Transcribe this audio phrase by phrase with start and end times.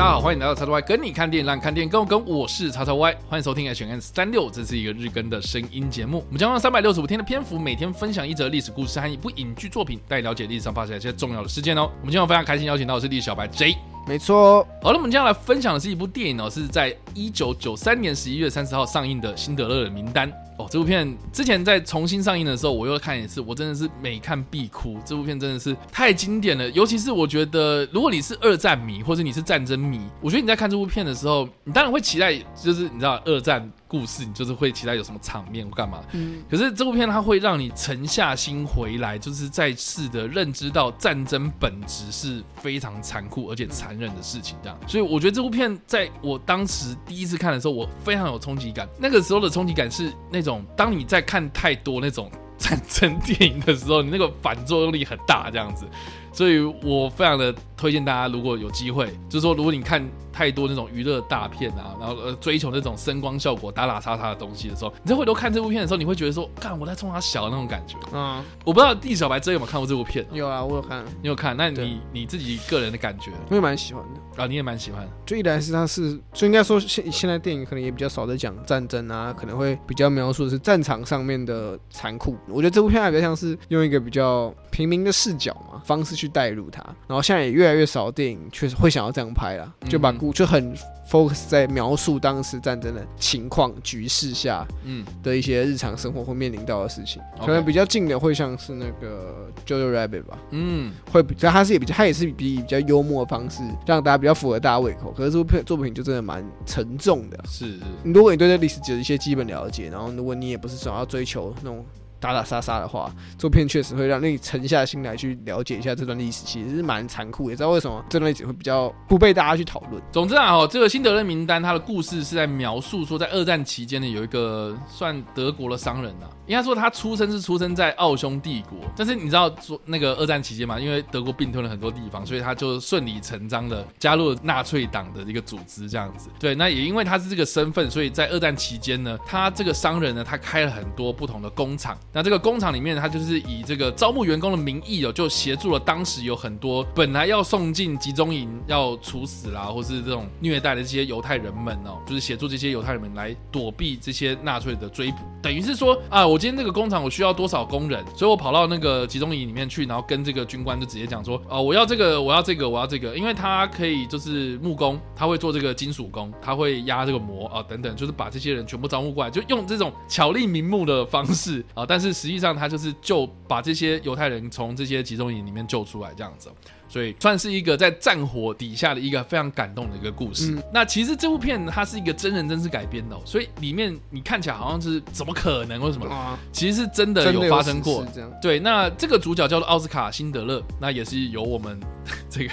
[0.00, 2.24] 大家好，欢迎来到叉叉 Y，跟你看电影，让看电影更有梗。
[2.24, 6.24] 我是叉叉 Y，欢迎收听 H N 三六，这是一个日更的声音节目。
[6.28, 11.82] 我们将用三百六十五天的篇幅，每天分享一则历史故事和一部影剧作品，带你了解历史上发生一些重要的事件哦。
[12.00, 13.76] 我们今天非常开心邀请到的是历史小白 J。
[14.06, 20.26] 没错，好了，我们接下来分享的是一部电影哦，是在一九九三年十一月三十号上映的《辛德勒的名单》。
[20.60, 24.98] 哦，这部片之前在重新上映的时候，我又看一次，我真的是每看必哭。
[25.04, 36.02] 这部片真的是太经典了，尤其是我觉得，如果你是二战迷，或者你是战争迷，我觉得你在看这部片的时候，你当然会期待，就是你知道二战故事，你就是会期待有什么场面或干嘛。
[36.12, 36.42] 嗯。
[36.50, 44.78] 可是这部片它会让你沉下心回来，就是再次的认知到战争本质是非常残酷而且残忍的事情，这样。
[44.86, 48.86] 所以我觉得这部片在我当时第一次看的时候，我非常有冲击感。
[48.98, 50.49] 那个时候的冲击感是那种。
[50.76, 55.86] 当你在看太多那种战争电影的时候，你那个反作用力很大，这样子，
[56.32, 60.02] 所以我非常的推荐大家，如果有机会，就是说，如果你看。
[60.32, 67.96] 太多那种娱乐大片啊，然后呃追求那种声光效果、打打杀杀的东西的时候，你再回头看这部片的时候，你会觉得说，看我在冲他小的那种感觉。
[68.14, 70.24] 嗯，我不知道地小白真有没有看过这部片？
[70.32, 71.04] 有啊，我有看。
[71.20, 71.54] 你有看？
[71.56, 73.32] 那你你自己个人的感觉？
[73.50, 75.06] 我也蛮喜欢的啊，你也蛮喜欢。
[75.26, 82.36] 就一来是他是，就应该说现现在电影可能也比较少在讲战争啊，可能会比较描述的是战场上面的残酷。
[82.48, 90.74] 我觉得这部片还比较像是用一个比较平民的视角嘛方式去带入它，然后现在也越来越少电影确实会想要这样拍了，就把故就很。
[91.10, 105.10] focus 在描述当时战争的情况局势下，嗯，的一些日常生活会面临到的事情，可能比较近的会像是那个 Jojo Rabbit 吧，嗯，会比较，它是也比较，它也是比比较幽默的方式，让大家比较符合大家胃口。
[105.10, 107.80] 可是这部片作品就真的蛮沉重的，是。
[108.04, 111.84] 如果你对这历史只有一些基本了解，然后如果你也不是想要追求那种。
[112.20, 117.50] 打打杀杀的话，这部片确实会让你沉下心来去了解一下这段历史，其实是蛮残酷。
[117.50, 120.00] 也知道为什么这段历史会比较不被大家去讨论。
[120.12, 136.28] 总之啊，哦，这个辛德勒名单，它的故事是在描述说，在二战期间呢，有一个算德国的商人啊，应该说他出生是出生在奥匈帝国，但是你知道说那个二战期间嘛，因为德国并吞了很多地方，所以他就顺理成章的加入了纳粹党的一个组织这样子。
[136.40, 141.96] 对，那也因为他是这个身份，所以在二战期间呢，他这个商人呢，他开了很多不同的工厂。
[142.12, 155.18] 那这个工厂里面，他就是以这个招募员工的名义哦，就协助了当时有很多本来要送进集中营要处死啦，或是这种虐待的这些犹太人们哦，就是协助这些犹太人们来躲避这些纳粹的追捕。
[155.40, 172.40] 等于是说啊，我今天这个工厂我需要多少工人，所以我跑到那个集中营里面去，然后跟这个军官就直接讲说，哦，我要这个，我要这个，我要这个，因为他可以就是木工，他会做这个金属工，他会压这个模啊等等，就是把这些人全部招募过来，就用这种巧立名目的方式啊，但是实际。
[172.40, 176.50] 上他就是就把这些犹太人从这些集中营里面救出来，这样子，
[176.90, 180.50] 所以算是一个在战火底下的一个非常感动的一个故事。
[180.50, 186.06] 嗯、那其实这部片它是一个真人真事改编的、哦，所以里面你看起来好像是怎么可能为什么？
[186.10, 188.04] 啊、其实是真的有发生过。
[188.42, 191.78] 对，那这个主角叫做奥斯卡·辛德勒，那也是由我们
[192.28, 192.52] 这个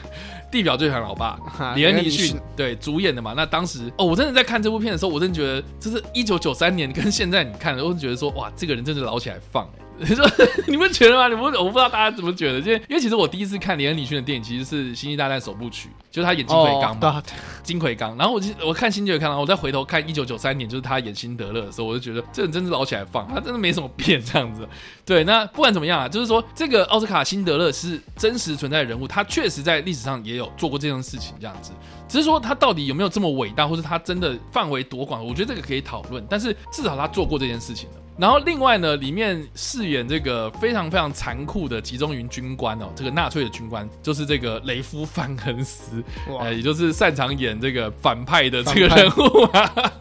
[0.52, 1.40] 地表最强老爸
[1.76, 3.34] 李恩尼逊对主演的嘛。
[3.36, 10.26] 那当时哦，我真的在看这部片的时候，我真的觉得这是一九九三年跟现在你看的，我就觉得说哇，这个人真的老起来放、欸你 说
[10.68, 11.28] 你们觉得吗？
[11.28, 17.24] 你们我不知道大家怎么觉得，因为因为其实我第一次看连恩·李迅的电影其实是《星际大战》首部曲，就是他演金奎刚嘛，
[17.64, 18.16] 金奎刚。
[18.16, 24.68] 然后我就我看《星际》看了，我再回头看一九九三年，就是他演辛德勒的时候，我就觉得这人真是老起来放，他真的没什么变这样子。
[25.06, 31.72] 对，那不管怎么样啊，就是说这个奥斯卡·辛德勒是真实存在的人物，他确实在历史上也有做过这件事情这样子。
[32.08, 36.26] 只是说他到底有没有这么伟大，或是他真的范围多广，我觉得这个可以讨论。
[36.30, 37.96] 但是至少他做过这件事情了。
[38.18, 49.94] 然后另外呢，里面饰演这个非常非常残酷的集中营军官哦，这个纳粹的军官就是这个雷夫·范恩斯，哇呃，也就是擅长演这个反派的这个人物啊。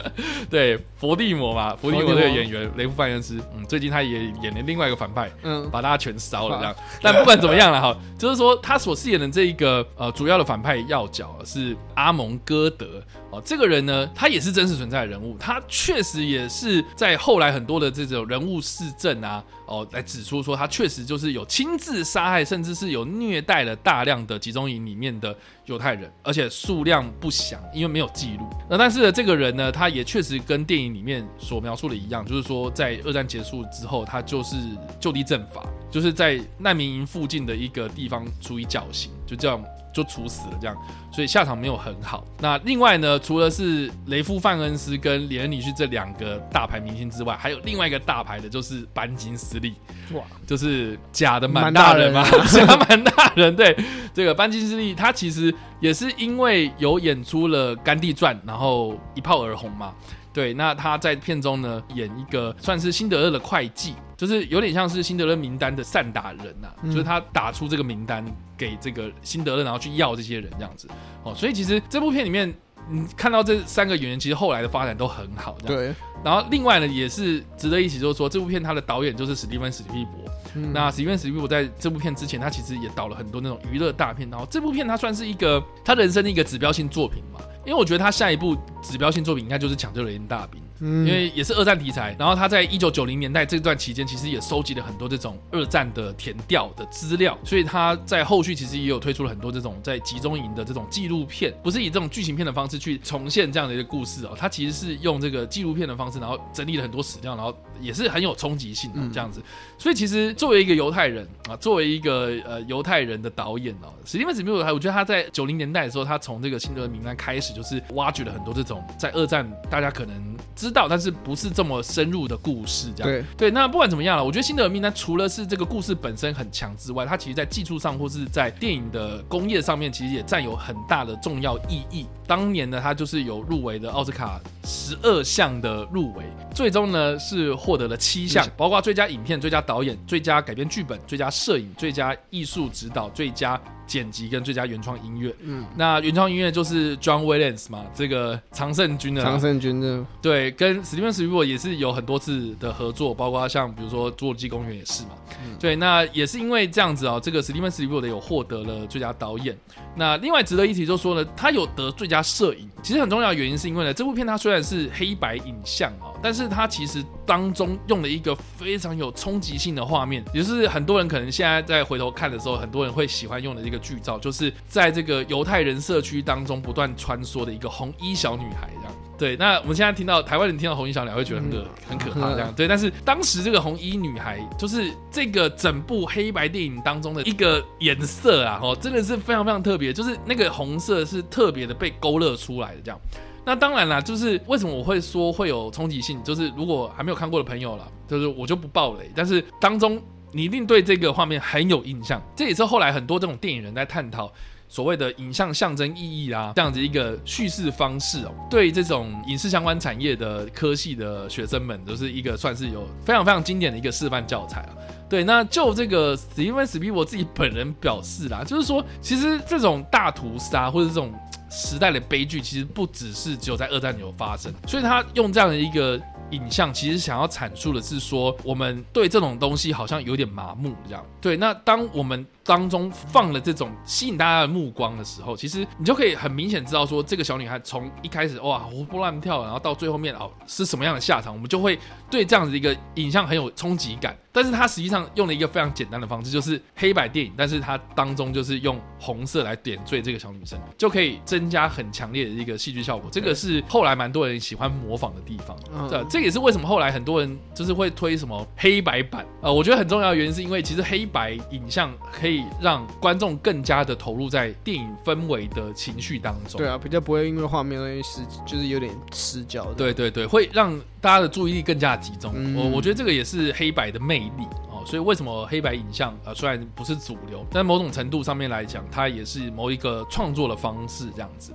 [0.50, 6.74] 对，伏地魔嘛，伏地魔这个演员雷夫·范恩斯，嗯，最近他也演了另外一个反派，嗯，把大家全烧了这样。
[7.00, 19.42] 但不管怎么样了哈，就是说他所饰演的这一个呃主要的反派要角是阿蒙·戈德哦，这个人呢，他也是真实存在的人物，他确实也是在后来很多的这种人物事政啊。
[19.64, 25.34] 哦，来指出说他确实就是有亲自杀害，甚至是有虐待了大量的集中营里面的
[25.64, 28.46] 犹太人，而且数量不详，因为没有记录。
[28.68, 34.54] 那但是呢，这个人呢，他他也确实跟电影里面所描述的一样，就是说在二战结束之后，他就是
[35.00, 35.66] 就地正法。
[35.92, 39.62] 就是在难民营附近的一个地方处以绞刑，就这样
[39.94, 40.74] 就处死了这样，
[41.12, 42.26] 所以下场没有很好。
[42.40, 49.74] 那另外呢，除了是雷夫范恩斯跟连恩尼逊这两个大牌明星之外，还有另外一个大牌的就是班金斯利，
[50.14, 53.54] 哇，就是假的满大人嘛，假满大人。
[53.54, 53.76] 对，
[54.14, 59.92] 这个班金斯利他其实也是因为有演出了《甘地传》，然后一炮而红嘛。
[60.32, 68.24] 对，那他在片中呢，演一个算是辛德勒的会计，就是有点像是辛德勒名单的善打人呐、啊，嗯、就是他打出这个名单
[68.56, 70.88] 给这个辛德勒，然后去要这些人这样子。
[71.22, 72.52] 哦，所以其实这部片里面，
[72.88, 75.56] 你看到这三个演员，其实后来的发展都很好。
[75.66, 75.92] 对。
[76.24, 80.32] 然后另外呢，也是值得一提，就是说这部片它的导演就是史蒂芬史蒂博。
[80.54, 84.30] 嗯、那史蒂芬史匹柏在这部片之前，他其实也导了很多那种娱乐大片。
[84.30, 87.40] 然后这部片他算是一个他人生的一个指标性作品嘛。
[87.64, 90.60] 因为我觉得他下一部指标性作品应该就是《抢救雷恩大兵》。
[90.82, 109.40] 因为也是二战题材，然后他在一九九零年代这段期间，其实也收集了很多这种二战的填调的资料，所以他在后续其实也有推出了很多这种在集中营的这种纪录片，不是以这种剧情片的方式去重现这样的一个故事哦，他其实是用这个纪录片的方式，然后整理了很多史料，然后也是很有冲击性的这样子。
[109.78, 123.50] 所以其实作为一个犹太人啊，作为一个呃犹太人的导演哦，史蒂芬史匹柏，我觉得他在九零年代的时候，他从这个辛德勒名单开始，就是挖掘了很多这种在二战大家可能知道，但是不是这么深入的故事，这样对对。
[123.50, 132.06] 那不管怎么样了，我觉得《辛德尔名单》除了是这个故事本身很强之外，它其实在技术上或是在电影的工业上面，其实也占有很大的重要意义。
[132.32, 136.24] 当年呢，他就是有入围的奥斯卡十二项的入围，
[136.54, 143.60] 最终呢是获得了七项，包括最佳影片、最佳导演、最佳改编剧本、最佳摄影、最佳艺术指导、最佳。
[143.84, 155.10] 剪辑跟最佳原创音乐，嗯，那原创音乐就是 John Williams 嘛，这个常胜军的常胜军的，对，跟史蒂芬史匹柏也是有很多次的合作，包括像比如说《侏罗纪公园》也是嘛，
[155.44, 159.54] 嗯、对，那也是因为这样子哦，这个史蒂芬史匹柏的有获得了最佳导演。
[159.94, 178.92] 那另外值得一提就是说呢，他有得最佳摄影，其实很重要的原因是因为呢，这部片它虽然是黑白影像哦，但是它其实当中用了一个非常有冲击性的画面，也是很多人可能现在在回头看的时候，很多人会喜欢用的一个剧照，就是在这个犹太人社区当中不断穿梭的一个红衣小女孩这样。
[179.22, 181.52] 对，那我们现在听到台湾人听到红衣小女孩会觉得很
[181.90, 182.52] 很可怕这样。
[182.56, 193.00] 对，但是当时这个红衣女孩就是这个整部黑白电影当中的一个颜色啊，哦，真的是非常非常特别，就是那个红色是特别的被勾勒出来的这样。
[193.44, 200.02] 那当然啦，就是为什么我会说会有冲击性，就是如果还没有看过的朋友啦，就是我就不爆雷，但是当中
[200.32, 202.20] 你一定对这个画面很有印象。
[202.34, 204.32] 这也是后来很多这种电影人在探讨。
[204.72, 214.70] 所谓的影像象征意义啊，这样子一个叙事方式哦，对这种影视相关产业的科系的学生们，都是一个算是有非常非常经典的一个示范教材啊。
[215.10, 221.12] 对，那就这个史蒂芬史匹柏自己本人表示啦，就是说，其实这种大屠杀或者这种
[221.50, 226.00] 时代的悲剧，其实不只是只有在二战有发生，所以他用这样的一个。
[226.32, 231.04] 影像其实想要阐述的是说，我们对这种东西好像有点麻木，这样。
[231.20, 241.78] 对，那当我们当中放了这种吸引大家的目光的时候，其实你就可以很明显知道说，这个小女孩从一开始哇活蹦乱跳，然后到最后面哦是什么样的下场，我们就会
[242.10, 244.16] 对这样子一个影像很有冲击感。
[244.32, 253.10] 但是它实际上用了一个非常简单的方式，就是黑白电影，但是它当中就是用红色来点缀这个小女生，就可以增加很强烈的一个戏剧效果。
[253.12, 255.56] 这个是后来蛮多人喜欢模仿的地方。
[255.88, 259.26] 对，这也是为什么后来很多人就是会推什么黑白版。
[259.42, 266.58] 呃，我觉得很重要的原因是因为其实黑白影像可以让观众更加的投入在电影氛围的情绪当中。
[266.58, 269.64] 对啊，比较不会因为画面那些失，就是有点失焦。
[269.74, 272.32] 对对对，会让大家的注意力更加集中。
[272.56, 281.52] 我我觉得这个也是黑白的魅力哦，所以为什么黑白影像呃虽然不是主流，但某种程度上面来讲，它也是某一个创作的方式这样子。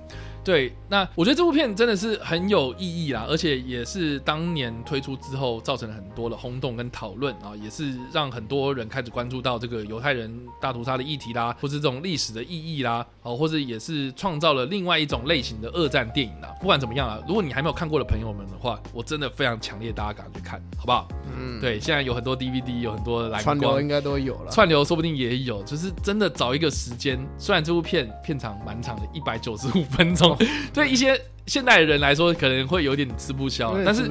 [0.48, 16.48] 对，那我觉得这部片真的是很有意义啦，而且也是当年推出之后造成了很多的轰动跟讨论啊，也是让很多人开始关注到这个犹太人大屠杀的议题啦，或是这种历史的意义啦，哦，或者也是创造了另外一种类型的二战电影啦。
[16.58, 21.06] 不管怎么样啊，如果你还没有看过的朋友们的话，我真的非常强烈大家赶快去看，好不好？
[21.36, 30.37] 嗯，对，现在有很多 DVD，有很多蓝光，串流应该都有了，串流说不定也有，就是真的找一个时间，虽然这部片片长蛮长的，一百九十五分钟。
[30.72, 34.08] 对一些现代人来说，可能会有点吃不消，但是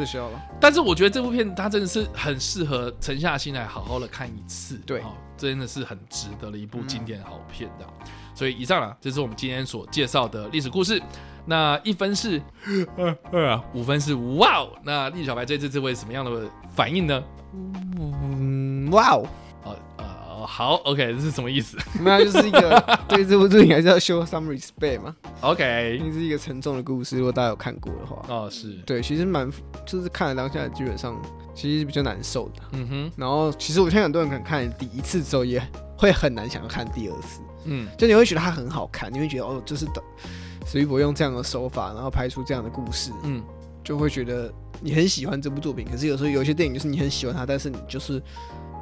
[0.59, 5.01] 但是我觉得这部片它真的是很适合沉下心来好好的看一次，对，
[5.37, 7.85] 真的是很值得的一部经典好片的。
[8.33, 11.01] 所以以上啊，这是我们今天所介绍的历史故事。
[11.49, 12.41] 那一分是
[13.73, 16.43] 五分是哇哦，那栗小白这次会什么样的
[16.75, 17.23] 反应呢？
[17.53, 19.25] 嗯，哇哦。
[20.49, 21.77] 好，OK，这是什么意思？
[22.01, 25.13] 那就是一个 对这部作品还是要 show some respect 嘛。
[25.41, 29.51] OK，这是一个沉重的故事，如果大家有看过的话，哦，是对，其实蛮
[29.85, 31.21] 就是看了当下基本上
[31.53, 32.61] 其实比较难受的。
[32.71, 35.61] 嗯哼，然后其实我相信很多人可能看了第一次之后也
[35.97, 37.41] 会很难想要看第二次。
[37.65, 40.01] 嗯，就你会觉得它很好看，你会觉得哦，就是的，
[40.65, 43.43] 史玉博用这样的手法，然后拍出这样的故事，嗯，
[43.83, 44.49] 就会觉得
[44.79, 45.85] 你很喜欢这部作品。
[45.85, 48.23] 可是有时候有些电影就是你很喜欢它，但是你就是。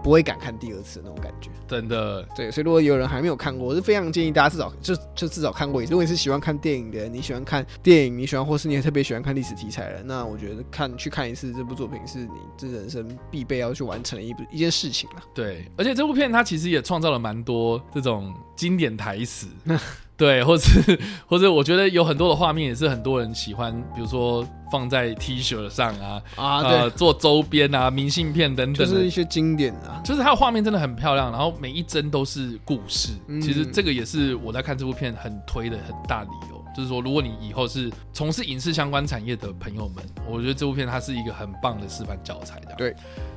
[0.05, 2.21] 不会敢看第二次那种感觉，真的。
[2.35, 5.93] 对，所以如果有人还没有看过，我是非常建议大家至少就就至少看过一次。
[5.93, 15.23] 如果你是喜欢看电影的，你喜欢看电影，你喜欢或是你也特别喜欢看历史题材的，那我觉得看去看一次这部作品是你这人生必备要去完成的一一件事情了。
[15.33, 19.47] 对，而且这部片它其实也创造了蛮多这种经典台词。
[20.17, 30.01] 对，或是或者，我觉得有很多的画面也是很多人喜欢，比如说放在 T 恤上啊啊，对，呃、做周边啊、明信片等等，就是一些经典啊。
[30.03, 33.09] 就是它的画面真的很漂亮，然后每一帧都是故事。
[33.27, 42.73] 嗯、其实这个也是我在看这部片很推的很大理由，就是说，如果你以后是从事影视相关产业的朋友们，我觉得这部片它是一个很棒的示范教材的。
[42.77, 42.95] 对。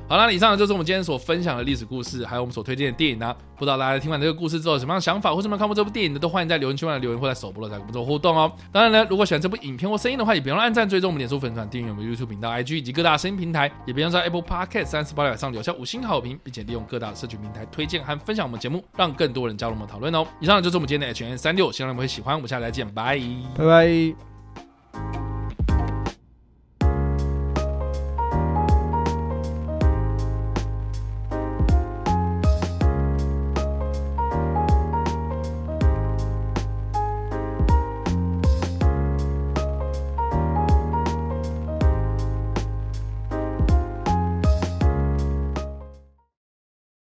[0.09, 8.51] 好了，以上就是我们今天所分享的历史故事，还有我们所推荐的电影呢、不知道大家听完这个故事之后有什么样的想法，或者有没有看过这部电影的，都欢迎在留言区里留言，或在首播的在跟我们做互动哦。
[8.71, 20.25] 当然呢，如果喜欢这部影片或声音的话，也别忘按赞、追踪我们脸书粉团、订阅我们 YouTube 频道、IG 以及各大声音平台，也别忘在 Apple Podcast 三十八点上留下五星好评，并且利用各大社群平台推荐和分享我们节目，让更多人加入我们讨论哦。
[20.41, 22.33] 以上就是我们今天的 H&M 365，希望你们会喜欢。
[22.33, 23.19] 我们下次再见，拜
[23.55, 24.38] 拜拜。